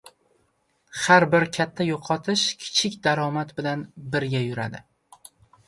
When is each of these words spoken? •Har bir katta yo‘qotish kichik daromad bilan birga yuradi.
•Har 1.01 1.25
bir 1.33 1.45
katta 1.57 1.87
yo‘qotish 1.89 2.47
kichik 2.65 2.99
daromad 3.11 3.55
bilan 3.61 3.87
birga 4.17 4.45
yuradi. 4.49 4.85